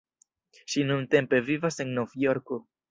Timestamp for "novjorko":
2.01-2.63